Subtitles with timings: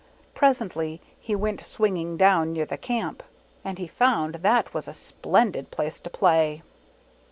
[0.33, 3.21] Presently he went swinging down 10 i near the Camp,
[3.63, 6.63] and he found that was a splendid place to play.